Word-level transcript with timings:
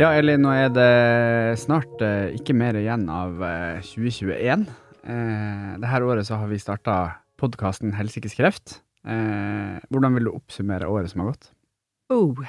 Ja, 0.00 0.14
Eli, 0.16 0.32
nå 0.40 0.48
er 0.56 0.70
det 0.72 1.58
snart 1.60 2.00
eh, 2.00 2.30
ikke 2.38 2.54
mer 2.56 2.72
igjen 2.78 3.02
av 3.12 3.42
eh, 3.44 3.82
2021. 3.84 4.62
Eh, 5.04 5.66
Dette 5.82 5.98
året 6.08 6.24
så 6.24 6.38
har 6.40 6.48
vi 6.48 6.56
starta 6.62 6.94
podkasten 7.36 7.92
Helsikes 7.92 8.32
kreft. 8.38 8.78
Eh, 9.04 9.76
hvordan 9.92 10.16
vil 10.16 10.30
du 10.30 10.32
oppsummere 10.32 10.88
året 10.88 11.12
som 11.12 11.20
har 11.20 11.34
gått? 11.34 11.50
Oh, 12.16 12.40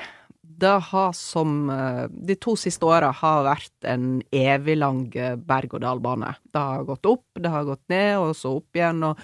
det 0.63 0.77
har 0.93 1.11
som 1.17 1.67
eh, 1.75 2.05
De 2.07 2.39
to 2.39 2.55
siste 2.55 2.87
åra 2.87 3.11
har 3.19 3.43
vært 3.49 3.89
en 3.97 4.21
evig 4.31 4.77
lang 4.79 5.03
eh, 5.11 5.35
berg-og-dal-bane. 5.35 6.31
Det 6.55 6.65
har 6.70 6.87
gått 6.87 7.11
opp, 7.11 7.27
det 7.35 7.51
har 7.51 7.67
gått 7.67 7.83
ned, 7.91 8.13
og 8.29 8.31
så 8.39 8.55
opp 8.61 8.79
igjen, 8.79 9.03
og 9.11 9.20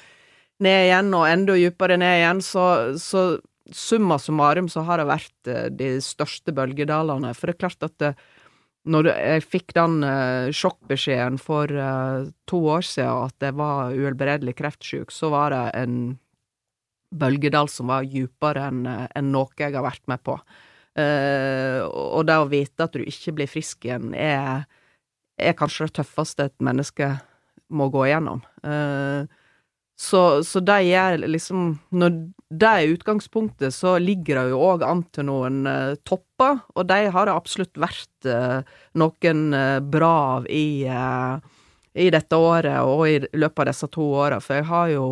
ned 0.67 0.89
igjen, 0.89 1.15
og 1.15 1.29
enda 1.31 1.55
dypere 1.55 1.95
ned 2.03 2.19
igjen. 2.25 2.43
Så, 2.43 2.67
så 2.99 3.29
summa 3.75 4.17
summarum 4.19 4.69
så 4.71 4.83
har 4.87 5.01
det 5.01 5.07
vært 5.09 5.49
eh, 5.51 5.67
de 5.73 5.95
største 6.03 6.53
bølgedalene. 6.55 7.33
For 7.37 7.49
det 7.49 7.57
er 7.57 7.63
klart 7.65 7.87
at 7.87 7.95
det, 8.03 8.13
når 8.87 9.09
jeg 9.11 9.43
fikk 9.43 9.73
den 9.75 9.99
uh, 10.05 10.47
sjokkbeskjeden 10.55 11.35
for 11.43 11.67
to 12.47 12.59
år 12.71 12.85
siden 12.87 13.25
at 13.25 13.43
jeg 13.43 13.57
var 13.59 13.91
uhelbredelig 13.91 14.53
kreftsyk, 14.61 15.11
så 15.11 15.27
var 15.33 15.51
det 15.51 15.65
en 15.75 15.97
bølgedal 17.11 17.67
som 17.71 17.91
var 17.91 18.07
dypere 18.07 18.69
enn 18.69 18.85
en 18.87 19.31
noe 19.33 19.51
jeg 19.59 19.75
har 19.75 19.83
vært 19.83 20.05
med 20.07 20.23
på. 20.23 20.37
Og 20.97 22.21
det 22.27 22.37
å 22.39 22.47
vite 22.47 22.87
at 22.87 22.95
du 22.95 23.03
ikke 23.03 23.35
blir 23.35 23.51
frisk 23.51 23.85
igjen, 23.85 24.15
er, 24.15 24.63
er 25.35 25.55
kanskje 25.59 25.89
det 25.89 25.97
tøffeste 25.99 26.47
et 26.47 26.55
menneske 26.63 27.11
må 27.67 27.89
gå 27.91 28.07
igjennom. 28.07 28.41
Uh, 28.63 29.27
så, 29.97 30.43
så 30.45 30.61
det 30.61 30.81
gjør 30.85 31.23
liksom 31.25 31.69
Når 31.97 32.17
det 32.47 32.69
er 32.69 32.91
utgangspunktet, 32.93 33.73
så 33.75 33.97
ligger 33.99 34.37
det 34.37 34.51
jo 34.53 34.59
òg 34.69 34.83
an 34.87 35.01
til 35.11 35.25
noen 35.27 35.65
uh, 35.67 35.97
topper, 36.07 36.61
og 36.77 36.85
de 36.87 37.09
har 37.11 37.31
absolutt 37.33 37.75
vært 37.75 38.29
uh, 38.29 38.61
noen 38.95 39.41
uh, 39.51 39.79
bra 39.83 40.11
av 40.37 40.47
i, 40.47 40.87
i 40.87 42.07
dette 42.13 42.39
året 42.39 42.87
og 42.87 43.03
i 43.09 43.17
løpet 43.35 43.65
av 43.65 43.67
disse 43.73 43.91
to 43.91 44.07
åra. 44.21 44.39
For 44.39 44.61
jeg 44.61 44.69
har 44.69 44.93
jo 44.93 45.09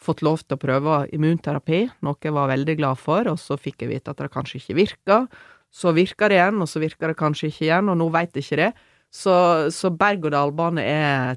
fått 0.00 0.24
lov 0.24 0.40
til 0.46 0.56
å 0.56 0.62
prøve 0.62 1.02
immunterapi, 1.12 1.82
noe 2.06 2.16
jeg 2.22 2.32
var 2.38 2.54
veldig 2.54 2.78
glad 2.80 3.02
for, 3.02 3.28
og 3.28 3.36
så 3.40 3.60
fikk 3.60 3.84
jeg 3.84 3.92
vite 3.92 4.14
at 4.14 4.24
det 4.24 4.32
kanskje 4.32 4.62
ikke 4.62 4.80
virka. 4.80 5.20
Så 5.68 5.92
virka 5.92 6.30
det 6.30 6.38
igjen, 6.38 6.64
og 6.64 6.70
så 6.70 6.80
virka 6.80 7.10
det 7.10 7.18
kanskje 7.18 7.50
ikke 7.50 7.66
igjen, 7.66 7.92
og 7.92 8.00
nå 8.00 8.08
veit 8.14 8.32
jeg 8.32 8.46
ikke 8.46 8.62
det. 8.62 8.72
Så, 9.14 9.34
så 9.74 9.92
berg-og-dal-bane 9.92 10.80
er 10.80 11.36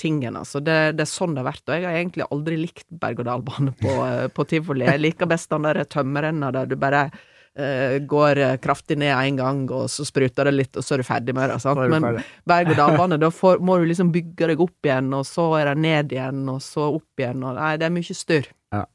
tingen, 0.00 0.36
altså. 0.36 0.60
Det, 0.60 0.78
det, 0.98 1.06
er 1.06 1.10
sånn 1.10 1.36
det 1.36 1.42
har 1.42 1.50
vært. 1.50 1.64
Og 1.66 1.74
jeg 1.76 1.86
har 1.86 1.98
egentlig 1.98 2.28
aldri 2.28 2.60
likt 2.60 2.86
berg-og-dal-bane 3.02 3.74
på, 3.80 3.98
eh, 4.06 4.24
på 4.32 4.46
tivoli. 4.50 4.88
Jeg 4.88 5.02
liker 5.02 5.30
best 5.30 5.52
den 5.52 5.68
der 5.68 5.82
tømmerrenna 5.90 6.52
der 6.54 6.70
du 6.70 6.76
bare 6.80 7.04
uh, 7.12 7.98
går 8.08 8.40
kraftig 8.64 8.98
ned 9.02 9.12
en 9.12 9.38
gang, 9.40 9.62
og 9.70 9.90
så 9.92 10.06
spruter 10.08 10.48
det 10.48 10.54
litt, 10.56 10.76
og 10.76 10.86
så 10.86 10.96
er 10.96 11.02
du 11.02 11.08
ferdig 11.08 11.36
med 11.36 11.52
det. 11.52 11.60
Sant? 11.62 11.84
Men 11.92 12.22
berg-og-dal-bane, 12.48 13.20
da 13.22 13.30
får, 13.34 13.62
må 13.64 13.78
du 13.80 13.86
liksom 13.90 14.12
bygge 14.14 14.52
deg 14.52 14.64
opp 14.64 14.88
igjen, 14.88 15.12
og 15.16 15.28
så 15.28 15.50
er 15.60 15.72
det 15.72 15.78
ned 15.84 16.16
igjen, 16.16 16.42
og 16.52 16.62
så 16.64 16.90
opp 16.96 17.22
igjen, 17.22 17.46
og 17.46 17.56
Nei, 17.60 17.76
det 17.80 17.88
er 17.88 17.94
mye 17.94 18.18
styr. 18.18 18.50
Ja. 18.74 18.86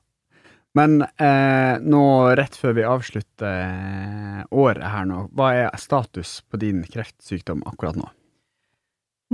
Men 0.77 1.01
eh, 1.01 1.79
nå, 1.81 2.03
rett 2.37 2.55
før 2.59 2.75
vi 2.77 2.85
avslutter 2.85 3.61
eh, 3.63 4.41
året 4.51 4.85
her 4.85 5.07
nå, 5.09 5.23
hva 5.37 5.51
er 5.55 5.81
status 5.81 6.41
på 6.49 6.59
din 6.61 6.83
kreftsykdom 6.85 7.63
akkurat 7.69 7.97
nå? 7.97 8.09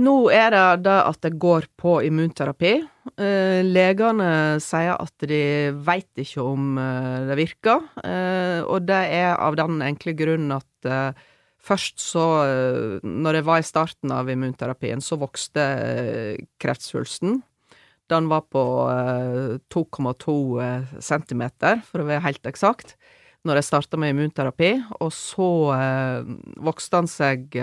Nå 0.02 0.14
er 0.34 0.48
det 0.50 0.62
det 0.88 0.96
at 1.06 1.20
det 1.22 1.36
går 1.38 1.68
på 1.78 2.00
immunterapi. 2.02 2.72
Eh, 3.20 3.60
legene 3.62 4.58
sier 4.62 4.96
at 4.98 5.26
de 5.30 5.70
veit 5.86 6.10
ikke 6.18 6.42
om 6.42 6.80
eh, 6.82 7.28
det 7.28 7.36
virker, 7.38 7.84
eh, 8.02 8.64
og 8.66 8.88
det 8.88 9.02
er 9.14 9.36
av 9.38 9.54
den 9.60 9.78
enkle 9.86 10.16
grunnen 10.18 10.56
at 10.56 10.88
eh, 10.88 11.20
først 11.62 12.02
så, 12.02 12.24
eh, 12.42 13.06
når 13.06 13.38
jeg 13.38 13.46
var 13.46 13.62
i 13.62 13.68
starten 13.68 14.14
av 14.16 14.32
immunterapien, 14.34 15.04
så 15.04 15.20
vokste 15.20 15.62
eh, 15.62 16.42
kreftsvulsten. 16.58 17.44
Den 18.10 18.26
var 18.28 18.42
på 18.52 18.62
2,2 19.72 20.34
centimeter, 21.00 21.78
for 21.86 22.02
å 22.02 22.08
være 22.10 22.26
helt 22.26 22.50
eksakt, 22.50 22.98
når 23.48 23.60
jeg 23.60 23.68
starta 23.70 23.96
med 24.00 24.12
immunterapi, 24.12 24.74
og 24.98 25.08
så 25.16 25.48
vokste 26.66 27.00
den 27.00 27.08
seg 27.08 27.56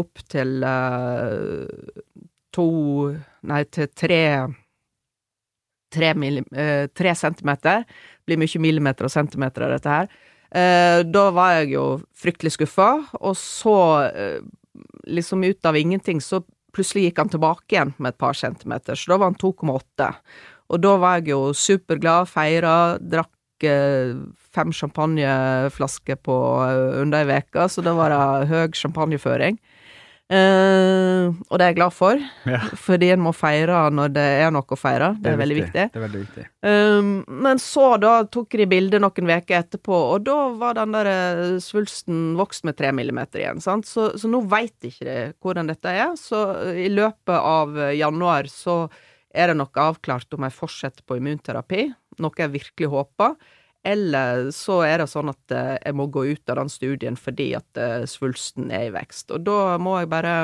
opp 0.00 0.22
til 0.30 0.62
uh, 0.66 1.66
to 2.54 2.68
Nei, 3.46 3.62
til 3.70 3.90
tre 3.94 4.22
tre, 5.96 6.08
uh, 6.12 6.86
tre, 6.92 7.12
centimeter. 7.14 7.84
Blir 8.26 8.40
mye 8.40 8.62
millimeter 8.62 9.06
og 9.06 9.12
centimeter 9.14 9.66
av 9.66 9.76
dette 9.76 9.92
her. 9.92 10.10
Uh, 10.50 11.00
da 11.06 11.28
var 11.34 11.60
jeg 11.60 11.72
jo 11.76 11.86
fryktelig 12.16 12.56
skuffa, 12.56 12.90
og 13.20 13.38
så, 13.38 13.76
liksom 15.06 15.46
ut 15.46 15.68
av 15.68 15.78
ingenting, 15.78 16.20
så 16.20 16.42
plutselig 16.74 17.06
gikk 17.06 17.22
han 17.22 17.32
tilbake 17.32 17.72
igjen 17.72 17.94
med 17.96 18.12
et 18.12 18.20
par 18.20 18.36
centimeter, 18.36 18.98
så 18.98 19.14
da 19.14 19.20
var 19.22 19.32
han 19.32 19.40
2,8. 19.40 20.10
Og 20.74 20.82
da 20.82 20.96
var 21.00 21.20
jeg 21.20 21.30
jo 21.32 21.40
superglad, 21.56 22.28
feira, 22.28 22.76
drakk 22.98 23.32
fem 24.56 24.72
champagneflasker 24.74 26.18
på 26.26 26.36
under 27.00 27.30
ei 27.30 27.40
uke, 27.40 27.68
så 27.72 27.84
da 27.84 27.94
var 27.96 28.12
det 28.12 28.50
høy 28.50 28.76
champagneføring. 28.76 29.56
Uh, 30.26 31.30
og 31.46 31.54
det 31.54 31.62
er 31.62 31.68
jeg 31.70 31.76
glad 31.76 31.92
for, 31.94 32.22
ja. 32.50 32.58
fordi 32.82 33.12
en 33.14 33.20
må 33.22 33.30
feire 33.36 33.84
når 33.94 34.10
det 34.16 34.24
er 34.42 34.50
noe 34.54 34.66
å 34.66 34.78
feire. 34.78 35.12
Det, 35.14 35.22
det 35.22 35.30
er, 35.30 35.38
veldig 35.38 35.58
viktig. 35.60 35.84
Det 35.92 36.00
er 36.00 36.04
veldig 36.04 36.22
viktig. 36.24 36.46
Um, 36.66 37.12
men 37.46 37.60
så, 37.62 37.84
da, 38.02 38.14
tok 38.26 38.56
de 38.58 38.66
bilde 38.70 39.00
noen 39.02 39.30
uker 39.30 39.60
etterpå, 39.60 40.00
og 40.16 40.24
da 40.26 40.38
var 40.58 40.78
den 40.80 40.96
der 40.96 41.10
eh, 41.12 41.42
svulsten 41.62 42.34
vokst 42.38 42.66
med 42.66 42.78
tre 42.78 42.90
millimeter 42.96 43.44
igjen, 43.44 43.62
sant. 43.62 43.86
Så, 43.86 44.08
så 44.18 44.30
nå 44.30 44.42
veit 44.50 44.88
ikke 44.88 45.06
de 45.06 45.18
hvordan 45.44 45.70
dette 45.70 45.94
er. 45.94 46.16
Så 46.18 46.42
i 46.74 46.88
løpet 46.90 47.36
av 47.36 47.78
januar 47.94 48.50
så 48.50 48.80
er 49.36 49.52
det 49.52 49.60
nok 49.60 49.78
avklart 49.78 50.34
om 50.34 50.48
jeg 50.48 50.58
fortsetter 50.58 51.06
på 51.06 51.20
immunterapi, 51.20 51.86
noe 52.24 52.42
jeg 52.42 52.54
virkelig 52.56 52.90
håper. 52.90 53.38
Eller 53.86 54.48
så 54.54 54.80
er 54.82 54.98
det 54.98 55.10
sånn 55.12 55.30
at 55.30 55.54
eh, 55.54 55.76
jeg 55.78 55.94
må 55.94 56.08
gå 56.10 56.24
ut 56.32 56.50
av 56.50 56.58
den 56.58 56.72
studien 56.72 57.18
fordi 57.18 57.52
at 57.58 57.78
eh, 57.78 58.02
svulsten 58.10 58.72
er 58.74 58.88
i 58.88 58.94
vekst. 58.96 59.30
Og 59.34 59.44
da 59.46 59.76
må 59.78 59.94
jeg 60.00 60.10
bare 60.10 60.34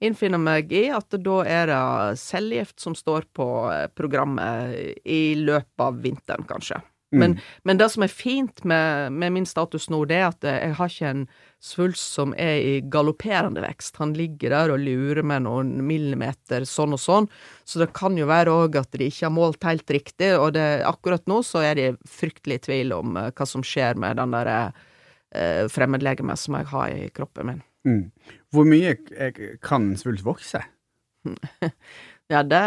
innfinne 0.00 0.40
meg 0.40 0.72
i 0.72 0.86
at 0.92 1.16
da 1.24 1.38
er 1.48 1.70
det 1.72 2.20
cellegift 2.20 2.80
som 2.80 2.96
står 2.96 3.30
på 3.36 3.48
eh, 3.72 3.86
programmet 3.96 4.76
i 5.04 5.22
løpet 5.40 5.86
av 5.86 6.00
vinteren, 6.04 6.44
kanskje. 6.48 6.82
Men, 7.10 7.30
mm. 7.30 7.38
men, 7.66 7.78
det 7.78 7.88
som 7.90 8.04
er 8.06 8.12
fint 8.12 8.62
med, 8.64 9.12
med, 9.12 9.32
min 9.34 9.46
status 9.46 9.88
nå, 9.90 10.04
det 10.06 10.18
er 10.20 10.28
at 10.28 10.46
jeg 10.46 10.74
har 10.78 10.92
ikke 10.92 11.08
en 11.10 11.24
svulst 11.60 12.14
som 12.14 12.34
er 12.38 12.60
i 12.62 12.74
galopperende 12.86 13.64
vekst. 13.64 13.98
Han 13.98 14.12
ligger 14.16 14.54
der 14.54 14.74
og 14.74 14.84
lurer 14.84 15.26
med 15.26 15.44
noen 15.48 15.72
millimeter 15.86 16.64
sånn 16.68 16.94
og 16.94 17.02
sånn. 17.02 17.26
Så 17.66 17.82
det 17.82 17.90
kan 17.96 18.14
jo 18.18 18.28
være 18.30 18.54
òg 18.62 18.78
at 18.80 18.94
de 18.94 19.10
ikke 19.10 19.26
har 19.26 19.34
målt 19.34 19.66
helt 19.66 19.90
riktig, 19.90 20.30
og 20.38 20.54
det, 20.54 20.68
akkurat 20.86 21.26
nå 21.30 21.40
så 21.46 21.64
er 21.66 21.80
de 21.80 21.88
fryktelig 22.08 22.60
i 22.60 22.64
tvil 22.68 22.94
om 22.96 23.18
uh, 23.18 23.32
hva 23.34 23.48
som 23.48 23.66
skjer 23.66 23.98
med 24.00 24.20
den 24.22 24.36
der 24.36 24.52
uh, 24.54 25.66
fremmedlegemet 25.72 26.40
som 26.40 26.60
jeg 26.60 26.70
har 26.70 26.94
i 26.94 27.10
kroppen 27.16 27.50
min. 27.50 27.66
Mm. 27.88 28.04
Hvor 28.54 28.66
mye 28.68 28.94
kan 29.64 29.92
svulst 29.98 30.26
vokse? 30.26 30.62
Ja, 32.30 32.44
det 32.46 32.60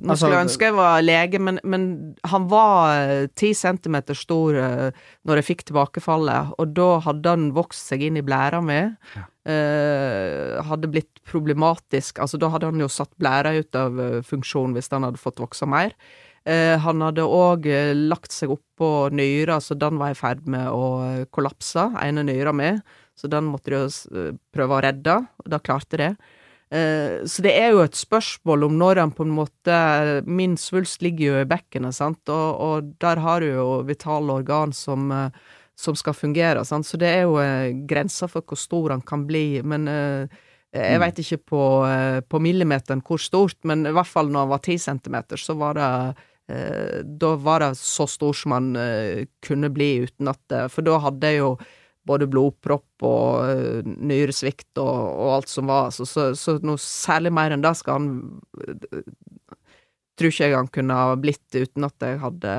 Nå 0.00 0.14
altså, 0.14 0.22
skulle 0.22 0.38
jeg 0.38 0.46
ønske 0.46 0.68
jeg 0.70 0.76
var 0.78 1.02
lege, 1.04 1.40
men, 1.44 1.58
men 1.60 1.84
han 2.28 2.46
var 2.48 3.02
eh, 3.02 3.26
ti 3.36 3.52
centimeter 3.56 4.16
stor 4.16 4.56
uh, 4.56 5.02
når 5.28 5.40
jeg 5.40 5.48
fikk 5.50 5.64
tilbakefallet, 5.68 6.54
og 6.56 6.72
da 6.78 6.88
hadde 7.04 7.34
han 7.34 7.50
vokst 7.56 7.92
seg 7.92 8.06
inn 8.06 8.16
i 8.16 8.24
blæra 8.24 8.62
mi. 8.64 8.80
Ja. 9.12 9.26
Uh, 9.42 10.62
hadde 10.68 10.86
blitt 10.86 11.18
problematisk 11.26 12.20
Altså, 12.22 12.38
da 12.38 12.46
hadde 12.52 12.68
han 12.70 12.78
jo 12.78 12.86
satt 12.86 13.10
blæra 13.18 13.50
ut 13.58 13.74
av 13.74 13.98
funksjon 14.22 14.76
hvis 14.76 14.88
han 14.94 15.04
hadde 15.08 15.18
fått 15.20 15.42
vokse 15.42 15.66
mer. 15.66 15.96
han 16.44 17.02
hadde 17.02 17.22
òg 17.22 17.66
lagt 17.94 18.32
seg 18.34 18.50
oppå 18.50 19.10
nyra, 19.14 19.60
så 19.62 19.76
den 19.78 19.98
var 20.00 20.10
i 20.10 20.18
ferd 20.18 20.46
med 20.50 20.70
å 20.74 21.26
kollapse, 21.30 21.84
ene 22.02 22.24
nyra 22.26 22.54
mi. 22.54 22.72
Så 23.14 23.30
den 23.30 23.46
måtte 23.50 23.70
de 23.70 24.32
prøve 24.54 24.78
å 24.78 24.82
redde, 24.82 25.20
og 25.38 25.50
da 25.52 25.60
klarte 25.62 26.00
det. 26.00 26.10
Eh, 26.72 27.24
så 27.28 27.42
det 27.44 27.52
er 27.52 27.74
jo 27.74 27.82
et 27.84 27.96
spørsmål 27.98 28.64
om 28.64 28.78
når 28.80 29.00
han 29.02 29.10
på 29.12 29.26
en 29.26 29.34
måte 29.36 29.74
Min 30.24 30.54
svulst 30.56 31.02
ligger 31.04 31.26
jo 31.26 31.40
i 31.42 31.48
bekkenet, 31.50 31.92
sant, 31.98 32.22
og, 32.32 32.62
og 32.64 32.94
der 33.02 33.20
har 33.20 33.44
du 33.44 33.50
jo 33.50 33.66
vitale 33.84 34.32
organ 34.40 34.72
som, 34.72 35.10
eh, 35.12 35.28
som 35.76 35.98
skal 35.98 36.16
fungere, 36.16 36.64
sant, 36.64 36.88
så 36.88 36.96
det 37.00 37.10
er 37.10 37.22
jo 37.26 37.36
uh, 37.36 37.68
grenser 37.88 38.30
for 38.30 38.44
hvor 38.46 38.60
stor 38.60 38.92
han 38.94 39.04
kan 39.04 39.26
bli, 39.28 39.60
men 39.64 39.88
Jeg 40.72 40.96
Mm. 40.96 41.00
veit 41.02 41.18
ikke 41.20 41.36
på, 41.52 41.62
eh, 41.84 42.20
på 42.24 42.38
millimeteren 42.40 43.02
hvor 43.04 43.20
stort, 43.20 43.58
men 43.68 43.84
i 43.84 43.90
hvert 43.92 44.08
fall 44.08 44.30
når 44.32 44.46
han 44.46 44.52
var 44.54 44.62
ti 44.64 44.78
centimeter, 44.80 45.36
så 45.36 45.52
var 45.60 45.74
det 45.76 45.88
eh, 46.48 47.02
Da 47.04 47.34
var 47.36 47.60
det 47.60 47.76
så 47.76 48.06
stor 48.08 48.32
som 48.32 48.54
han 48.56 48.70
eh, 48.80 49.26
kunne 49.44 49.68
bli 49.68 50.06
uten 50.06 50.28
at 50.32 50.72
For 50.72 50.80
da 50.80 50.96
hadde 51.04 51.28
jeg 51.28 51.42
jo 51.42 51.50
både 52.08 52.28
blodpropp 52.30 53.06
og 53.06 53.50
eh, 53.50 53.82
nyresvikt 53.84 54.80
og, 54.82 54.94
og 55.12 55.34
alt 55.38 55.52
som 55.52 55.70
var, 55.70 55.92
så, 55.94 56.06
så, 56.08 56.30
så 56.38 56.56
noe 56.64 56.80
særlig 56.80 57.32
mer 57.34 57.54
enn 57.54 57.64
det 57.64 57.76
skal 57.78 58.00
han 58.00 58.10
Tror 60.20 60.28
ikke 60.28 60.44
jeg 60.44 60.52
han 60.52 60.68
kunne 60.68 60.96
ha 60.96 61.12
blitt 61.16 61.56
uten 61.56 61.86
at 61.86 62.04
jeg 62.04 62.18
hadde, 62.20 62.50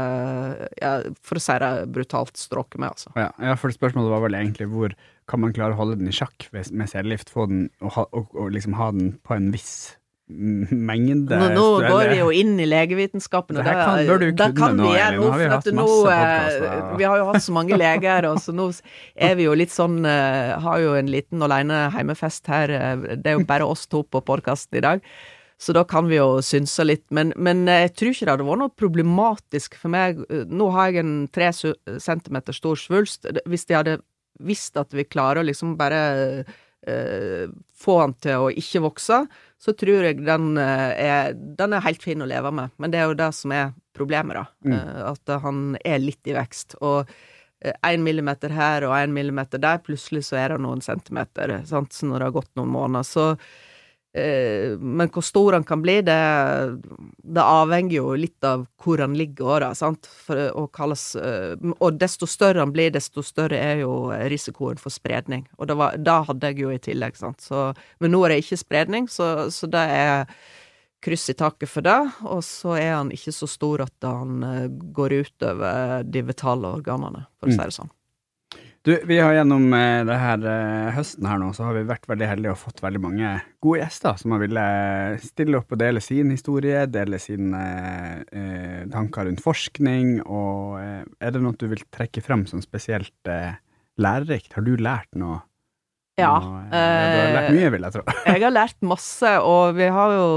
ja, 0.82 0.94
for 1.22 1.38
å 1.38 1.44
si 1.44 1.58
det 1.62 1.70
brutalt, 1.94 2.34
stråket 2.42 2.82
med, 2.82 2.96
altså. 2.96 3.12
Ja, 3.14 3.28
ja, 3.38 3.54
for 3.62 3.72
spørsmålet 3.72 4.10
var 4.10 4.24
vel 4.26 4.38
egentlig 4.40 4.66
hvor 4.72 4.96
kan 5.30 5.44
man 5.44 5.54
klare 5.54 5.76
å 5.76 5.78
holde 5.78 6.00
den 6.00 6.10
i 6.10 6.16
sjakk 6.18 6.48
med 6.52 6.90
cellegift? 6.90 7.30
Få 7.32 7.46
den 7.52 7.68
og, 7.86 8.00
og, 8.10 8.34
og 8.34 8.50
liksom 8.56 8.74
ha 8.80 8.90
den 8.98 9.14
på 9.22 9.38
en 9.38 9.52
viss 9.54 9.94
mengde? 10.30 11.36
Nå, 11.36 11.50
nå 11.54 11.66
går 11.84 12.10
vi 12.14 12.18
jo 12.22 12.30
inn 12.32 12.54
i 12.60 12.66
legevitenskapen, 12.66 13.58
og 13.60 13.66
Det 13.66 13.74
kan- 13.74 14.06
bør 14.08 14.20
du 14.20 14.32
kunne 14.32 14.56
kan 14.56 14.78
vi 14.78 14.94
gjøre 14.96 15.20
vi 15.20 15.28
for 15.28 15.54
at 15.58 15.66
nå, 15.66 15.88
eh, 16.08 16.14
podcaster. 16.14 16.98
Vi 16.98 17.04
har 17.04 17.18
jo 17.18 17.26
hatt 17.26 17.44
så 17.44 17.52
mange 17.52 17.78
leger, 17.78 18.26
og 18.32 18.38
så 18.40 18.54
nå 18.56 18.82
er 19.18 19.36
vi 19.36 19.44
jo 19.44 19.54
litt 19.54 19.70
sånn 19.70 20.06
eh, 20.06 20.60
Har 20.60 20.80
jo 20.80 20.94
en 20.96 21.08
liten 21.08 21.42
alene 21.42 21.92
heimefest 21.92 22.48
her. 22.48 22.70
eh, 22.72 22.96
Det 23.18 23.26
er 23.28 23.40
jo 23.40 23.46
bare 23.46 23.68
oss 23.68 23.86
to 23.86 24.04
på 24.04 24.22
podkasten 24.24 24.78
i 24.78 24.82
dag. 24.82 25.02
Så 25.60 25.72
da 25.74 25.84
kan 25.84 26.08
vi 26.10 26.16
jo 26.18 26.40
synse 26.42 26.84
litt. 26.86 27.04
Men, 27.12 27.32
men 27.38 27.66
jeg 27.68 27.94
tror 27.96 28.10
ikke 28.10 28.26
det 28.26 28.34
hadde 28.38 28.48
vært 28.48 28.60
noe 28.60 28.70
problematisk 28.76 29.76
for 29.76 29.90
meg. 29.90 30.18
Nå 30.50 30.72
har 30.72 30.92
jeg 30.92 31.04
en 31.06 31.28
tre 31.32 31.52
centimeter 32.00 32.54
stor 32.54 32.76
svulst. 32.76 33.28
Hvis 33.48 33.66
de 33.68 33.74
hadde 33.76 34.00
visst 34.42 34.76
at 34.78 34.90
vi 34.92 35.04
klarer 35.06 35.38
å 35.44 35.46
liksom 35.46 35.78
bare 35.78 36.44
få 37.84 37.98
han 38.02 38.14
til 38.24 38.46
å 38.46 38.52
ikke 38.52 38.84
vokse, 38.84 39.20
så 39.64 39.74
tror 39.80 40.08
jeg 40.10 40.24
den 40.26 40.58
eh, 40.60 40.90
er, 41.06 41.34
den 41.34 41.76
er 41.76 41.86
helt 41.86 42.04
fin 42.04 42.24
å 42.24 42.28
leve 42.30 42.52
med. 42.56 42.74
Men 42.82 42.94
det 42.94 43.00
er 43.00 43.12
jo 43.12 43.20
det 43.20 43.30
som 43.36 43.54
er 43.56 43.72
problemet, 43.96 44.40
da. 44.40 44.46
Mm. 44.68 44.74
Eh, 44.76 45.04
at 45.12 45.36
han 45.46 45.62
er 45.84 46.02
litt 46.04 46.28
i 46.28 46.36
vekst. 46.36 46.78
Og 46.84 47.12
én 47.64 48.04
millimeter 48.04 48.52
her 48.52 48.84
og 48.84 48.96
én 48.98 49.14
millimeter 49.16 49.62
der, 49.64 49.80
plutselig 49.86 50.26
så 50.28 50.42
er 50.42 50.52
det 50.52 50.64
noen 50.66 50.84
centimeter, 50.84 51.62
sant, 51.70 51.96
så 51.96 52.10
når 52.10 52.20
det 52.20 52.28
har 52.28 52.36
gått 52.42 52.52
noen 52.60 52.74
måneder. 52.74 53.08
Så 53.08 53.30
eh, 53.32 53.48
Men 54.14 55.10
hvor 55.10 55.24
stor 55.26 55.54
han 55.58 55.64
kan 55.66 55.82
bli, 55.82 55.96
det, 56.06 56.18
det 57.24 57.42
avhenger 57.44 57.96
jo 57.98 58.14
litt 58.20 58.46
av 58.46 58.66
hvor 58.84 59.02
han 59.02 59.16
ligger 59.18 59.64
da, 59.64 59.72
sant. 59.78 60.06
For, 60.28 60.52
og, 60.60 60.68
kalles, 60.76 61.16
eh, 61.18 61.56
og 61.80 61.98
desto 62.02 62.28
større 62.30 62.62
han 62.62 62.74
blir, 62.76 62.92
desto 62.94 63.24
større 63.26 63.58
er 63.58 63.82
jo 63.82 63.94
risikoen 64.30 64.78
for 64.82 64.94
spredning. 64.94 65.48
Og 65.58 65.70
det, 65.72 65.78
var, 65.80 65.98
det 65.98 66.18
hadde 66.30 66.52
jeg 66.52 66.62
jo 66.66 66.74
i 66.74 66.82
tillegg, 66.84 67.18
sant. 67.18 67.42
Så, 67.42 67.72
men 68.04 68.14
nå 68.14 68.22
er 68.28 68.36
det 68.36 68.44
ikke 68.44 68.62
spredning, 68.62 69.10
så, 69.10 69.50
så 69.54 69.70
det 69.72 69.82
er 69.98 70.28
kryss 71.04 71.26
i 71.34 71.36
taket 71.36 71.68
for 71.68 71.84
det, 71.84 71.98
og 72.24 72.40
så 72.48 72.78
er 72.80 72.94
han 72.96 73.10
ikke 73.12 73.34
så 73.36 73.50
stor 73.52 73.82
at 73.84 74.06
han 74.08 74.38
eh, 74.48 74.70
går 74.96 75.18
utover 75.26 76.06
de 76.08 76.22
vitale 76.30 76.70
organene, 76.78 77.26
for 77.42 77.50
å 77.50 77.52
Mm. 77.52 77.58
si 77.58 77.66
det 77.66 77.76
sånn. 77.82 77.90
Du, 78.84 78.92
vi 79.08 79.16
har 79.20 79.32
gjennom 79.32 79.70
eh, 79.74 80.02
det 80.04 80.16
her 80.20 80.42
eh, 80.44 80.90
høsten 80.92 81.28
her 81.30 81.38
nå, 81.40 81.54
så 81.56 81.70
har 81.70 81.78
vi 81.78 81.86
vært 81.88 82.08
veldig 82.12 82.28
heldige 82.28 82.52
og 82.52 82.60
fått 82.66 82.82
veldig 82.84 83.00
mange 83.00 83.30
gode 83.64 83.80
gjester 83.80 84.18
som 84.20 84.34
har 84.36 84.42
ville 84.42 84.66
stille 85.24 85.56
opp 85.62 85.72
og 85.72 85.80
dele 85.80 86.02
sin 86.04 86.34
historie, 86.36 86.82
dele 86.92 87.20
sine 87.24 87.62
eh, 88.28 88.82
tanker 88.92 89.30
rundt 89.30 89.44
forskning, 89.44 90.18
og 90.28 90.82
eh, 90.82 91.00
er 91.24 91.32
det 91.32 91.44
noe 91.46 91.56
du 91.56 91.70
vil 91.72 91.86
trekke 91.96 92.26
frem 92.26 92.44
som 92.50 92.60
spesielt 92.66 93.32
eh, 93.32 93.56
lærerikt? 94.04 94.52
Har 94.58 94.68
du 94.68 94.76
lært 94.76 95.08
noe? 95.16 95.40
Ja. 96.20 96.34
noe, 96.44 96.66
eh, 96.68 97.08
du 97.08 97.18
har 97.22 97.34
lært 97.38 97.50
eh, 97.54 97.56
mye, 97.56 97.72
vil 97.78 97.88
jeg 97.88 97.96
tro. 97.96 98.04
Jeg 98.34 98.44
har 98.44 98.54
lært 98.58 98.84
masse, 98.84 99.32
og 99.48 99.80
vi 99.80 99.88
har 99.96 100.18
jo 100.18 100.28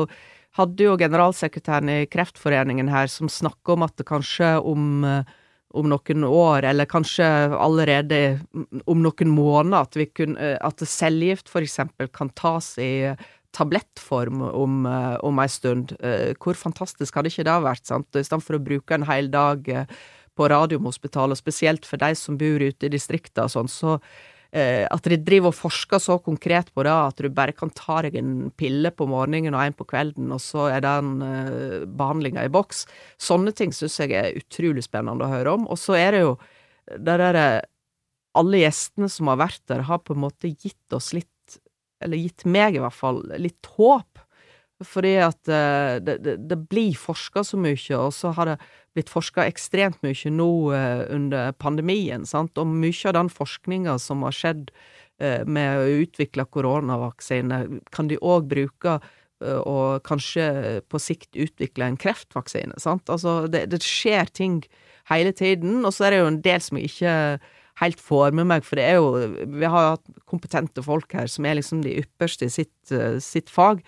hadde 0.57 0.87
jo 0.87 0.95
generalsekretæren 0.97 1.91
i 1.93 1.99
Kreftforeningen 2.09 2.89
her 2.89 3.11
som 3.13 3.29
snakka 3.29 3.75
om 3.75 3.85
at 3.85 3.99
det 3.99 4.07
kanskje 4.09 4.55
om, 4.63 5.05
eh, 5.05 5.35
om 5.77 5.89
noen 5.91 6.27
år, 6.29 6.67
eller 6.71 6.89
kanskje 6.89 7.27
allerede 7.57 8.21
om 8.89 9.03
noen 9.05 9.33
måneder, 9.33 9.87
at, 9.87 9.99
vi 9.99 10.09
kun, 10.11 10.37
eh, 10.41 10.57
at 10.65 10.85
cellegift 10.89 11.53
eksempel 11.63 12.11
kan 12.13 12.33
tas 12.39 12.75
i 12.83 13.15
tablettform 13.57 14.43
om, 14.51 14.85
eh, 14.87 15.17
om 15.25 15.39
ei 15.41 15.49
stund. 15.49 15.97
Eh, 16.01 16.35
Hvor 16.35 16.55
fantastisk 16.55 17.15
hadde 17.15 17.33
ikke 17.33 17.47
det 17.49 17.59
vært, 17.65 17.87
sant? 17.87 18.09
I 18.15 18.25
stedet 18.25 18.45
for 18.45 18.59
å 18.59 18.65
bruke 18.65 18.95
en 18.95 19.09
hel 19.09 19.29
dag 19.33 19.65
på 20.37 20.49
Radiumhospitalet, 20.53 21.41
spesielt 21.41 21.87
for 21.89 21.97
de 21.97 22.15
som 22.15 22.37
bor 22.37 22.61
ute 22.61 22.85
i 22.85 22.93
distrikta 22.93 23.47
og 23.47 23.55
sånn, 23.55 23.71
så 23.73 24.01
at 24.91 25.07
de 25.11 25.19
driver 25.21 25.51
og 25.51 25.59
forsker 25.59 26.01
så 26.03 26.19
konkret 26.23 26.71
på 26.75 26.85
det 26.87 26.93
at 26.93 27.21
du 27.23 27.29
bare 27.35 27.55
kan 27.57 27.73
ta 27.75 27.99
deg 28.07 28.19
en 28.21 28.35
pille 28.57 28.93
på 28.95 29.09
morgenen 29.11 29.57
og 29.57 29.63
en 29.65 29.77
på 29.77 29.87
kvelden, 29.89 30.31
og 30.33 30.43
så 30.43 30.69
er 30.73 30.85
den 30.85 31.17
eh, 31.25 31.87
behandlinga 31.87 32.47
i 32.47 32.53
boks. 32.53 32.85
Sånne 33.21 33.55
ting 33.57 33.75
syns 33.75 33.99
jeg 34.01 34.15
er 34.17 34.37
utrolig 34.39 34.87
spennende 34.87 35.27
å 35.27 35.33
høre 35.33 35.57
om. 35.59 35.67
Og 35.71 35.81
så 35.81 35.99
er 35.99 36.17
det 36.17 36.23
jo 36.25 36.37
det 36.87 37.19
derre 37.19 37.47
Alle 38.37 38.59
gjestene 38.61 39.09
som 39.09 39.31
har 39.33 39.39
vært 39.41 39.63
der, 39.71 39.87
har 39.89 40.03
på 40.05 40.13
en 40.13 40.21
måte 40.27 40.51
gitt 40.53 40.93
oss 40.93 41.15
litt, 41.17 41.57
eller 42.05 42.21
gitt 42.21 42.45
meg 42.45 42.77
i 42.77 42.83
hvert 42.83 42.93
fall, 42.93 43.23
litt 43.41 43.65
håp. 43.79 44.16
Fordi 44.85 45.15
at 45.25 45.41
uh, 45.49 45.97
det, 46.05 46.19
det, 46.25 46.37
det 46.51 46.59
blir 46.69 46.97
forska 47.01 47.45
så 47.47 47.57
mye, 47.61 47.97
og 47.97 48.13
så 48.13 48.35
har 48.37 48.51
det 48.51 48.57
blitt 48.97 49.13
forska 49.13 49.47
ekstremt 49.49 50.03
mye 50.05 50.33
nå 50.33 50.49
uh, 50.75 51.05
under 51.13 51.55
pandemien, 51.57 52.27
sant, 52.29 52.59
og 52.61 52.69
mye 52.69 53.09
av 53.09 53.17
den 53.17 53.33
forskninga 53.33 53.97
som 54.03 54.27
har 54.27 54.37
skjedd 54.37 54.69
uh, 55.23 55.43
med 55.49 55.81
å 55.81 56.03
utvikle 56.03 56.45
koronavaksine, 56.53 57.63
kan 57.89 58.13
de 58.13 58.21
òg 58.21 58.51
bruke 58.53 59.01
og 59.37 60.01
kanskje 60.09 60.81
på 60.89 60.97
sikt 60.97 61.37
utvikle 61.37 61.91
en 61.91 61.99
kreftvaksine, 62.01 62.79
sant. 62.81 63.11
Altså, 63.13 63.43
det, 63.53 63.67
det 63.69 63.83
skjer 63.85 64.31
ting 64.33 64.63
hele 65.11 65.35
tiden, 65.37 65.83
og 65.85 65.93
så 65.93 66.07
er 66.07 66.15
det 66.15 66.21
jo 66.23 66.31
en 66.31 66.39
del 66.41 66.63
som 66.65 66.81
ikke 66.81 67.13
helt 67.83 68.01
får 68.01 68.33
med 68.33 68.49
meg, 68.49 68.65
for 68.65 68.81
det 68.81 68.87
er 68.89 68.97
jo 68.97 69.11
Vi 69.61 69.69
har 69.69 69.91
hatt 69.91 70.09
kompetente 70.25 70.81
folk 70.81 71.13
her 71.13 71.29
som 71.29 71.45
er 71.45 71.59
liksom 71.61 71.85
de 71.85 71.99
ypperste 72.01 72.49
i 72.49 72.55
sitt, 72.55 72.95
sitt 73.21 73.53
fag. 73.53 73.85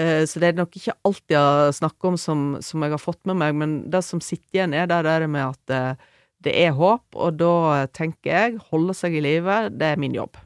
Eh, 0.00 0.24
Så 0.26 0.40
det 0.40 0.52
er 0.52 0.60
nok 0.60 0.76
ikke 0.78 0.96
alt 1.04 1.22
jeg 1.32 1.38
har 1.38 1.72
snakket 1.76 2.08
om 2.12 2.18
som, 2.20 2.44
som 2.64 2.84
jeg 2.84 2.94
har 2.94 3.02
fått 3.02 3.20
med 3.28 3.38
meg, 3.42 3.56
men 3.58 3.74
det 3.92 4.02
som 4.06 4.22
sitter 4.24 4.62
igjen, 4.62 4.76
er 4.76 4.88
det 4.90 5.02
der 5.06 5.26
med 5.28 5.52
at 5.52 5.74
eh, 5.74 6.06
det 6.42 6.54
er 6.58 6.72
håp, 6.74 7.04
og 7.14 7.36
da 7.38 7.86
tenker 7.94 8.32
jeg 8.32 8.62
holde 8.72 8.96
seg 8.98 9.14
i 9.14 9.22
live, 9.22 9.68
det 9.70 9.92
er 9.92 10.00
min 10.00 10.16
jobb. 10.16 10.40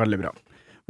Veldig 0.00 0.18
bra. 0.22 0.32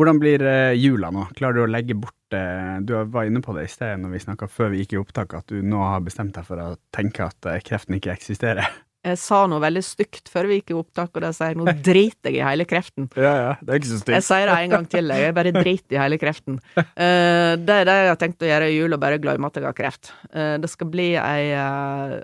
Hvordan 0.00 0.20
blir 0.22 0.44
eh, 0.48 0.78
jula 0.80 1.10
nå? 1.12 1.26
Klarer 1.36 1.58
du 1.58 1.64
å 1.66 1.70
legge 1.70 1.98
bort 1.98 2.16
Du 2.30 2.92
var 3.10 3.26
inne 3.26 3.40
på 3.42 3.50
det 3.56 3.64
i 3.66 3.70
sted 3.72 3.98
når 3.98 4.12
vi 4.12 4.20
snakka 4.22 4.46
før 4.46 4.68
vi 4.70 4.84
gikk 4.84 4.92
i 4.94 5.00
opptak, 5.00 5.34
at 5.34 5.50
du 5.50 5.64
nå 5.66 5.80
har 5.82 6.04
bestemt 6.06 6.36
deg 6.36 6.46
for 6.46 6.62
å 6.62 6.68
tenke 6.94 7.26
at 7.26 7.48
kreften 7.66 7.96
ikke 7.98 8.14
eksisterer. 8.14 8.70
Jeg 9.00 9.16
sa 9.16 9.38
noe 9.48 9.62
veldig 9.62 9.80
stygt 9.80 10.28
før 10.28 10.50
vi 10.50 10.58
gikk 10.58 10.74
i 10.74 10.76
opptak, 10.76 11.14
og 11.16 11.22
da 11.24 11.30
sier 11.32 11.54
jeg 11.54 11.58
nå 11.60 11.72
driter 11.80 12.34
jeg 12.34 12.42
i 12.42 12.44
hele 12.44 12.66
kreften. 12.68 13.08
Ja, 13.20 13.32
ja, 13.32 13.54
det 13.64 13.72
er 13.72 13.80
ikke 13.80 13.88
så 13.88 14.12
Jeg 14.12 14.26
sier 14.26 14.50
det 14.50 14.56
en 14.58 14.74
gang 14.74 14.86
til, 14.92 15.12
jeg. 15.14 15.34
Bare 15.36 15.54
driter 15.56 15.96
i 15.96 16.00
hele 16.02 16.18
kreften. 16.20 16.60
Uh, 16.76 17.56
det 17.66 17.78
er 17.78 17.88
det 17.88 17.96
jeg 17.96 18.10
har 18.10 18.20
tenkt 18.20 18.44
å 18.44 18.50
gjøre 18.50 18.68
i 18.68 18.76
jul, 18.76 18.92
og 18.92 19.00
bare 19.00 19.20
glemme 19.22 19.48
at 19.48 19.56
jeg 19.56 19.68
har 19.68 19.76
kreft. 19.78 20.12
Uh, 20.34 20.56
det 20.60 20.68
skal 20.68 20.92
bli 20.92 21.08
ei 21.16 21.48
uh, 21.56 22.18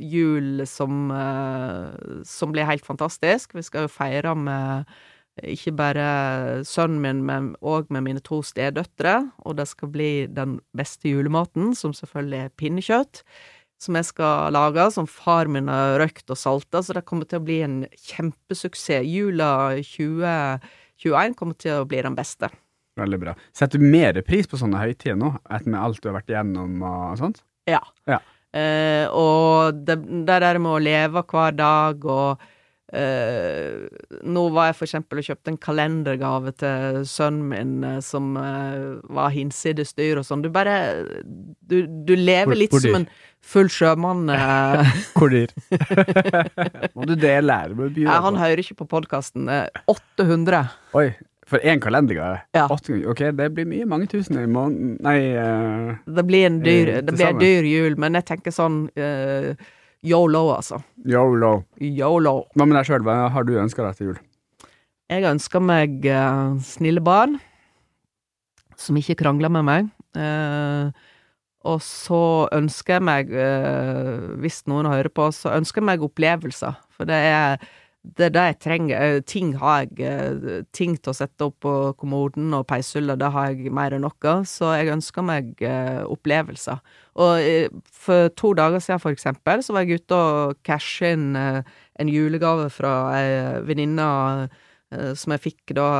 jul 0.00 0.64
som, 0.68 1.12
som 2.28 2.56
blir 2.56 2.68
helt 2.68 2.88
fantastisk. 2.88 3.52
Vi 3.58 3.68
skal 3.68 3.84
jo 3.84 3.92
feire 3.92 4.32
med 4.38 4.88
ikke 5.48 5.72
bare 5.76 6.06
sønnen 6.68 7.00
min, 7.00 7.22
men 7.24 7.54
òg 7.64 7.88
med 7.92 8.04
mine 8.08 8.20
to 8.24 8.42
stedøtre. 8.44 9.18
Og 9.44 9.56
det 9.60 9.68
skal 9.68 9.92
bli 9.92 10.12
den 10.32 10.60
beste 10.76 11.12
julematen, 11.12 11.74
som 11.76 11.92
selvfølgelig 11.96 12.40
er 12.40 12.54
pinnekjøtt. 12.60 13.22
Som 13.82 13.98
jeg 13.98 14.06
skal 14.06 14.52
lage, 14.54 14.84
som 14.94 15.08
far 15.10 15.48
min 15.50 15.70
har 15.72 15.96
røkt 15.98 16.30
og 16.30 16.38
salta, 16.38 16.84
så 16.86 16.94
det 16.94 17.02
kommer 17.08 17.26
til 17.26 17.40
å 17.40 17.46
bli 17.46 17.56
en 17.64 17.78
kjempesuksess. 17.98 19.08
Jula 19.10 19.48
2021 19.82 21.34
kommer 21.38 21.58
til 21.58 21.80
å 21.80 21.88
bli 21.90 22.04
den 22.06 22.14
beste. 22.14 22.52
Veldig 23.00 23.18
bra. 23.18 23.34
Setter 23.56 23.80
du 23.80 23.88
mer 23.88 24.20
pris 24.26 24.46
på 24.46 24.60
sånne 24.60 24.78
høytider 24.82 25.18
nå, 25.18 25.32
etter 25.48 25.72
med 25.72 25.80
alt 25.80 26.02
du 26.02 26.10
har 26.10 26.18
vært 26.20 26.30
igjennom 26.30 26.84
og 26.84 27.18
sånt? 27.18 27.42
Ja. 27.66 27.80
Ja. 28.06 28.20
Eh, 28.52 29.06
og 29.08 29.80
det, 29.86 29.96
det 30.28 30.38
der 30.44 30.60
med 30.60 30.76
å 30.76 30.82
leve 30.82 31.22
hver 31.24 31.56
dag 31.56 32.04
og 32.04 32.42
eh, 32.92 33.88
Nå 34.22 34.44
var 34.54 34.70
jeg 34.70 34.78
for 34.78 34.86
eksempel 34.88 35.20
og 35.22 35.26
kjøpte 35.26 35.52
en 35.52 35.58
kalendergave 35.62 36.52
til 36.60 37.02
sønnen 37.08 37.48
min 37.50 37.74
uh, 37.86 37.98
som 38.04 38.36
uh, 38.36 39.00
var 39.12 39.32
hinsides 39.34 39.94
dyr 39.98 40.20
og 40.20 40.28
sånn. 40.28 40.44
Du 40.44 40.50
bare 40.52 40.76
Du, 41.60 41.82
du 41.86 42.14
lever 42.16 42.52
Hvor- 42.52 42.60
litt 42.60 42.74
hvor 42.74 42.84
som 42.84 43.00
en 43.02 43.08
full 43.42 43.68
sjømann. 43.72 44.30
Hvor 45.16 45.32
dyr? 45.32 45.50
Må 46.96 47.08
du 47.08 47.16
det 47.18 47.34
lære 47.42 47.74
du 47.74 47.88
bjude 47.88 48.06
Nei, 48.06 48.22
han 48.28 48.38
hører 48.38 48.62
ikke 48.62 48.78
på 48.84 48.86
podkasten. 48.92 49.50
800. 49.90 50.62
Oi, 51.00 51.08
for 51.50 51.58
én 51.66 51.82
kalendergave? 51.82 52.44
Ja. 52.54 52.68
Ok, 52.70 53.24
det 53.34 53.48
blir 53.56 53.66
mye. 53.66 53.88
Mange 53.88 54.06
tusen 54.12 54.38
i 54.38 54.46
måneden 54.46 54.94
Nei 55.02 55.18
Det 56.06 56.26
blir 56.28 56.46
en 56.52 56.62
dyr, 56.62 56.98
det 57.02 57.16
blir 57.18 57.38
dyr 57.40 57.66
jul, 57.66 57.98
men 57.98 58.20
jeg 58.20 58.28
tenker 58.30 58.54
sånn 58.54 58.84
eh, 58.94 59.54
yolo, 60.06 60.42
altså. 60.56 60.82
yolo. 61.06 61.62
Yolo. 61.80 62.34
Hva 62.56 62.66
med 62.66 62.78
deg 62.78 62.88
sjøl? 62.88 63.06
Hva 63.06 63.16
har 63.32 63.46
du 63.46 63.54
ønska 63.60 63.86
deg 63.86 63.98
til 63.98 64.10
jul? 64.10 64.20
Jeg 65.12 65.26
ønsker 65.28 65.62
meg 65.62 66.06
uh, 66.08 66.58
snille 66.64 67.02
barn, 67.04 67.36
som 68.80 68.96
ikke 68.98 69.18
krangler 69.20 69.52
med 69.52 69.66
meg. 69.68 69.90
Uh, 70.16 70.90
og 71.68 71.78
så 71.84 72.48
ønsker 72.54 72.98
jeg 72.98 73.06
meg, 73.06 73.30
uh, 73.30 74.32
hvis 74.42 74.62
noen 74.70 74.88
hører 74.90 75.12
på, 75.12 75.28
så 75.36 75.54
ønsker 75.58 75.82
jeg 75.82 75.90
meg 75.92 76.06
opplevelser. 76.06 76.80
For 76.96 77.08
det 77.08 77.20
er 77.28 77.62
det 78.02 78.24
er 78.26 78.32
det 78.34 78.44
jeg 78.46 78.58
trenger. 78.64 79.02
Eh, 79.02 79.20
Ting 79.22 79.52
har 79.60 79.84
jeg 79.84 80.00
eh, 80.06 80.62
Ting 80.74 80.96
til 80.98 81.12
å 81.12 81.16
sette 81.16 81.46
opp 81.46 81.60
på 81.62 81.74
kommoden 82.00 82.50
og 82.56 82.66
peishylla, 82.70 83.14
det 83.18 83.30
har 83.34 83.52
jeg 83.52 83.70
mer 83.74 83.94
enn 83.94 84.02
noe. 84.06 84.34
Så 84.48 84.72
jeg 84.74 84.90
ønsker 84.94 85.26
meg 85.26 85.62
eh, 85.62 86.02
opplevelser. 86.02 86.82
Og 87.22 87.78
for 87.92 88.32
to 88.38 88.52
dager 88.58 88.82
siden, 88.82 89.02
for 89.02 89.14
eksempel, 89.14 89.62
så 89.62 89.76
var 89.76 89.86
jeg 89.86 90.02
ute 90.02 90.18
og 90.18 90.58
cashe 90.66 91.12
inn 91.14 91.36
en 91.36 92.08
julegave 92.08 92.70
fra 92.72 92.92
ei 93.18 93.60
venninne 93.68 94.06
som 95.20 95.34
jeg 95.34 95.42
fikk 95.44 95.74
da 95.76 95.90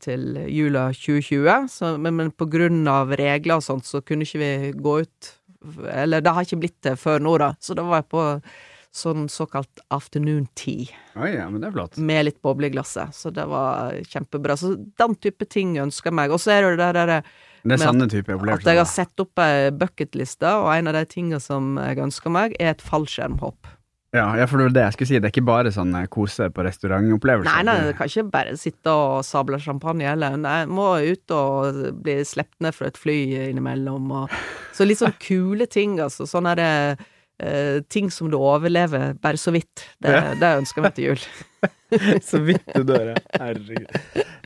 til 0.00 0.40
jula 0.48 0.86
2020. 0.96 1.68
Så, 1.68 1.92
men, 2.00 2.16
men 2.16 2.32
på 2.32 2.48
grunn 2.52 2.88
av 2.88 3.12
regler 3.20 3.60
og 3.60 3.66
sånt, 3.68 3.84
så 3.84 4.00
kunne 4.00 4.24
ikke 4.24 4.40
vi 4.40 4.72
gå 4.80 4.98
ut 5.04 5.30
Eller 5.92 6.24
det 6.24 6.32
har 6.32 6.48
ikke 6.48 6.62
blitt 6.64 6.80
det 6.88 6.96
før 6.98 7.20
nå, 7.20 7.36
da. 7.38 7.52
Så 7.60 7.76
da 7.76 7.84
var 7.84 8.00
jeg 8.00 8.10
på 8.16 8.24
sånn 8.92 9.28
såkalt 9.32 9.80
afternoon 9.92 10.44
tea 10.58 10.90
Oi, 11.16 11.30
ja, 11.32 11.46
men 11.48 11.62
det 11.62 11.70
er 11.70 11.76
flott. 11.76 11.96
med 11.96 12.26
litt 12.28 12.40
boble 12.44 12.68
i 12.68 12.72
glasset. 12.72 13.12
Så 13.16 13.32
det 13.32 13.44
var 13.48 13.96
kjempebra. 14.08 14.56
Så 14.56 14.74
den 15.00 15.16
type 15.20 15.48
ting 15.48 15.74
ønsker 15.80 16.12
jeg 16.12 16.18
meg. 16.20 16.32
Og 16.32 16.40
så 16.40 16.54
er 16.54 16.64
det 16.66 16.78
det 16.80 16.88
derre 16.96 17.18
Det 17.62 17.76
er 17.76 17.82
sanne 17.82 18.08
type 18.08 18.32
at 18.32 18.64
jeg 18.68 18.80
har 18.80 18.88
sett 18.88 19.22
opp 19.22 19.42
ei 19.44 19.70
bucketliste, 19.76 20.48
og 20.62 20.72
en 20.74 20.88
av 20.90 20.96
de 20.96 21.04
tingene 21.08 21.40
som 21.40 21.76
jeg 21.80 22.00
ønsker 22.04 22.32
meg, 22.32 22.56
er 22.60 22.72
et 22.74 22.84
fallskjermhopp. 22.84 23.68
Ja, 24.12 24.26
ja, 24.36 24.44
for 24.44 24.60
det 24.60 24.66
var 24.66 24.74
det 24.76 24.82
jeg 24.82 24.94
skulle 24.96 25.08
si. 25.08 25.20
Det 25.20 25.28
er 25.28 25.32
ikke 25.32 25.48
bare 25.48 25.70
sånn 25.72 25.94
eh, 25.96 26.08
kose 26.12 26.50
på 26.52 26.64
restaurantopplevelser. 26.66 27.48
Nei, 27.48 27.62
nei, 27.64 27.88
du 27.88 27.94
kan 27.96 28.10
ikke 28.10 28.26
bare 28.34 28.58
sitte 28.60 28.92
og 28.92 29.22
sable 29.24 29.56
champagne 29.62 30.04
heller. 30.04 30.36
Nei, 30.36 30.58
må 30.68 30.90
ut 31.00 31.32
og 31.32 31.78
bli 32.04 32.18
sluppet 32.28 32.66
ned 32.66 32.76
fra 32.76 32.90
et 32.92 33.00
fly 33.00 33.16
innimellom. 33.46 34.12
Og, 34.20 34.34
så 34.76 34.84
litt 34.84 35.00
sånn 35.00 35.16
kule 35.22 35.64
ting, 35.64 35.96
altså. 36.04 36.28
Sånn 36.28 36.50
er 36.50 36.60
det 36.60 36.72
eh, 37.40 37.80
ting 37.88 38.10
som 38.10 38.30
du 38.30 38.36
overlever 38.36 39.14
bare 39.22 39.36
så 39.40 39.52
vidt. 39.54 39.86
Det, 40.02 40.10
Ja. 40.12 40.34
det 40.34 40.50
ønsker 40.60 40.80
vi 40.80 40.86
meg 40.88 40.94
til 40.94 41.04
jul. 41.12 41.24
Så 42.24 42.38
vidt 42.40 42.64
du 42.74 42.82
dør, 42.88 43.10
ja. 43.12 43.16
Herregud. 43.38 43.84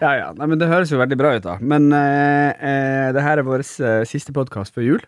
Ja 0.02 0.08
ja. 0.18 0.32
Nei, 0.34 0.46
men 0.50 0.58
det 0.58 0.66
høres 0.68 0.90
jo 0.90 0.98
veldig 0.98 1.16
bra 1.16 1.30
ut, 1.36 1.44
da. 1.44 1.54
Men 1.62 1.86
uh, 1.94 2.50
uh, 2.58 3.12
det 3.14 3.22
her 3.22 3.38
er 3.38 3.46
vår 3.46 3.62
siste 4.04 4.34
podkast 4.34 4.74
før 4.74 4.82
jul. 4.88 5.04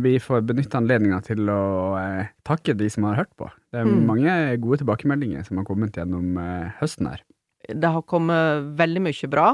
Vi 0.00 0.12
får 0.22 0.44
benytte 0.46 0.78
anledninga 0.78 1.18
til 1.26 1.48
å 1.50 1.98
takke 2.46 2.72
de 2.78 2.86
som 2.88 3.04
har 3.04 3.18
hørt 3.18 3.32
på. 3.36 3.48
Det 3.74 3.80
er 3.82 3.84
Mm. 3.90 4.04
mange 4.06 4.34
gode 4.62 4.78
tilbakemeldinger 4.80 5.44
som 5.44 5.58
har 5.58 5.66
kommet 5.68 5.92
gjennom 5.98 6.38
høsten 6.80 7.10
her. 7.10 7.20
Det 7.68 7.90
har 7.90 8.02
kommet 8.08 8.70
veldig 8.78 9.02
mye 9.04 9.28
bra, 9.28 9.48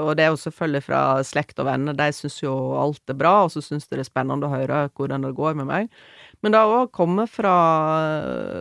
og 0.00 0.10
det 0.16 0.24
er 0.24 0.30
jo 0.32 0.40
selvfølgelig 0.42 0.82
fra 0.88 1.02
slekt 1.22 1.58
og 1.60 1.66
venner. 1.66 1.94
De 1.94 2.08
syns 2.16 2.40
jo 2.42 2.54
alt 2.80 3.02
er 3.10 3.14
bra, 3.20 3.44
og 3.44 3.50
så 3.54 3.62
syns 3.62 3.86
de 3.86 3.96
det 4.00 4.06
er 4.06 4.10
spennende 4.10 4.48
å 4.48 4.54
høre 4.56 4.88
hvordan 4.96 5.22
det 5.28 5.34
går 5.38 5.54
med 5.60 5.66
meg. 5.66 5.88
Men 6.44 6.54
det 6.54 6.60
òg 6.62 6.92
kommet 6.94 7.30
fra, 7.32 7.54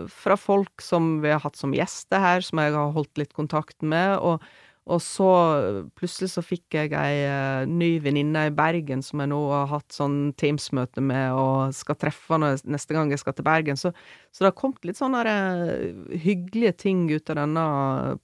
fra 0.10 0.38
folk 0.40 0.82
som 0.82 1.18
vi 1.22 1.30
har 1.34 1.44
hatt 1.44 1.60
som 1.60 1.76
gjester 1.76 2.24
her, 2.24 2.46
som 2.46 2.62
jeg 2.64 2.74
har 2.74 2.96
holdt 2.96 3.22
litt 3.22 3.36
kontakt 3.38 3.86
med. 3.86 4.18
Og, 4.18 4.42
og 4.88 5.02
så 5.04 5.28
plutselig 6.00 6.32
så 6.32 6.42
fikk 6.46 6.78
jeg 6.78 6.96
ei 6.98 7.22
eh, 7.28 7.68
ny 7.70 7.92
venninne 8.02 8.48
i 8.50 8.56
Bergen 8.56 9.04
som 9.06 9.22
jeg 9.22 9.30
nå 9.30 9.42
har 9.52 9.70
hatt 9.76 9.94
sånn 9.94 10.32
Teams-møte 10.42 11.04
med, 11.06 11.38
og 11.38 11.76
skal 11.78 12.00
treffe 12.02 12.40
når, 12.42 12.64
neste 12.66 12.98
gang 12.98 13.14
jeg 13.14 13.22
skal 13.22 13.38
til 13.38 13.46
Bergen. 13.46 13.78
Så, 13.78 13.94
så 14.32 14.42
det 14.46 14.52
har 14.52 14.58
kommet 14.58 14.88
litt 14.88 14.98
sånne 14.98 15.26
eh, 15.30 16.22
hyggelige 16.26 16.78
ting 16.88 17.06
ut 17.14 17.30
av 17.34 17.44
denne 17.44 17.68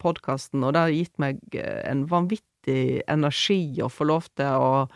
podkasten, 0.01 0.65
og 0.65 0.73
det 0.73 0.87
har 0.87 0.97
gitt 0.97 1.17
meg 1.21 1.43
eh, 1.53 1.83
en 1.91 2.07
vanvittig 2.09 3.03
energi 3.11 3.65
å 3.83 3.91
få 3.91 4.09
lov 4.09 4.31
til 4.33 4.65
å 4.65 4.87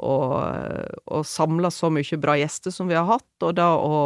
og, 0.00 0.96
og 1.06 1.26
samle 1.28 1.70
så 1.74 1.90
mye 1.92 2.18
bra 2.20 2.36
gjester 2.40 2.74
som 2.74 2.90
vi 2.90 2.96
har 2.98 3.08
hatt, 3.08 3.28
og 3.44 3.56
da 3.58 3.72
å 3.76 3.96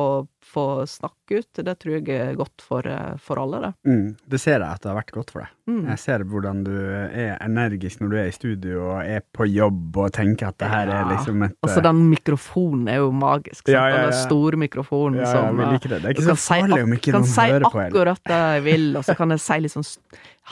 få 0.45 0.85
snakke 0.87 1.41
ut, 1.41 1.61
det 1.67 1.75
tror 1.81 1.95
jeg 1.97 2.19
er 2.21 2.37
godt 2.39 2.63
for, 2.63 2.87
for 3.23 3.41
alle, 3.43 3.61
det. 3.65 3.71
Mm, 3.89 4.05
det 4.31 4.41
ser 4.43 4.59
jeg 4.59 4.69
at 4.69 4.83
det 4.85 4.91
har 4.91 4.99
vært 4.99 5.15
godt 5.17 5.33
for 5.35 5.43
deg. 5.43 5.55
Mm. 5.71 5.81
Jeg 5.89 6.01
ser 6.03 6.25
hvordan 6.29 6.61
du 6.67 6.75
er 6.75 7.39
energisk 7.43 8.03
når 8.03 8.13
du 8.13 8.19
er 8.21 8.29
i 8.29 8.35
studio 8.37 8.83
og 8.91 8.99
er 9.01 9.25
på 9.35 9.49
jobb 9.49 9.99
og 10.05 10.13
tenker 10.15 10.51
at 10.51 10.59
det 10.61 10.71
her 10.71 10.93
er 10.93 11.09
liksom 11.09 11.47
et 11.49 11.57
Altså, 11.65 11.81
den 11.87 12.05
mikrofonen 12.11 12.91
er 12.93 13.01
jo 13.01 13.09
magisk. 13.17 13.73
Ja, 13.73 13.87
ja, 13.89 13.97
ja. 14.05 14.07
Den 14.11 14.19
store 14.21 14.61
mikrofonen 14.61 15.23
ja, 15.23 15.27
ja, 15.27 15.33
som 15.33 15.59
vi 15.59 15.65
eh, 15.65 15.75
liker 15.75 15.95
det. 15.95 16.03
Det 16.03 16.11
er 16.11 16.17
ikke 16.17 16.29
så 16.29 16.35
kan 16.35 16.45
si 16.45 16.61
farlig 16.61 16.85
om 16.85 16.97
ikke 16.99 17.17
noen 17.17 17.29
hører 17.33 17.67
på. 17.67 17.75
heller. 17.79 17.91
akkurat 17.91 18.33
det 18.35 18.41
jeg 18.45 18.65
vil, 18.69 18.89
og 19.01 19.09
så 19.09 19.19
kan 19.19 19.35
jeg 19.35 19.45
si 19.49 19.61
litt 19.65 19.75
sånn 19.75 19.93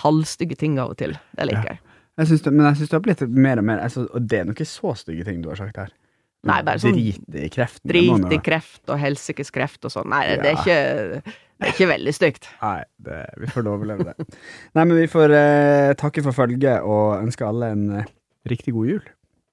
halvstygge 0.02 0.60
ting 0.64 0.80
av 0.80 0.94
og 0.96 1.00
til. 1.04 1.18
Det 1.36 1.50
liker 1.52 1.74
jeg. 1.74 1.82
Jeg 2.20 2.28
synes 2.28 2.44
det, 2.44 2.52
men 2.52 2.66
jeg 2.68 2.80
syns 2.80 2.92
du 2.92 2.96
har 2.98 3.04
blitt 3.04 3.22
mer 3.32 3.60
og 3.62 3.64
mer 3.64 3.80
altså, 3.80 4.04
Og 4.12 4.24
det 4.28 4.42
er 4.42 4.48
nok 4.48 4.58
ikke 4.60 4.68
så 4.68 4.92
stygge 5.00 5.24
ting 5.24 5.40
du 5.44 5.48
har 5.48 5.60
sagt 5.60 5.78
her. 5.80 5.92
Nei, 6.48 6.58
bare 6.66 6.82
sånn 6.82 6.96
Drit 6.96 7.38
i 7.38 7.48
kreften. 7.54 7.86
Drit 7.88 8.34
i 8.34 8.38
kreft 8.42 8.90
og 8.90 8.98
helsikes 8.98 9.52
kreft 9.54 9.86
og 9.86 9.94
sånn. 9.94 10.08
Nei, 10.10 10.24
det, 10.42 10.50
er 10.50 10.58
ikke, 10.58 11.22
det 11.22 11.68
er 11.68 11.74
ikke 11.76 11.88
veldig 11.92 12.14
stygt. 12.16 12.48
Nei, 12.64 12.80
det, 13.06 13.18
vi 13.38 13.50
får 13.54 13.70
overleve 13.70 14.08
det. 14.10 14.26
Nei, 14.74 14.82
men 14.82 14.96
vi 14.98 15.06
får 15.10 15.36
eh, 15.38 15.92
takke 16.00 16.24
for 16.26 16.36
følget 16.36 16.82
og 16.82 17.20
ønske 17.20 17.46
alle 17.46 17.70
en 17.76 17.84
eh, 18.00 18.10
riktig 18.50 18.74
god 18.74 18.90
jul. 18.90 19.04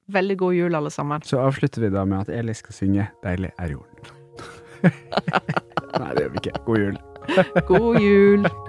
Veldig 0.10 0.40
god 0.42 0.58
jul, 0.58 0.80
alle 0.80 0.90
sammen. 0.90 1.22
Så 1.30 1.38
avslutter 1.44 1.86
vi 1.86 1.92
da 1.94 2.08
med 2.10 2.26
at 2.26 2.34
Eli 2.34 2.58
skal 2.58 2.74
synge 2.74 3.06
'Deilig 3.22 3.54
er 3.62 3.76
jorden'. 3.76 4.16
Nei, 6.00 6.10
det 6.16 6.26
gjør 6.26 6.34
vi 6.34 6.42
ikke. 6.42 6.58
God 6.66 6.82
jul. 6.82 7.00
God 7.70 8.02
jul. 8.02 8.50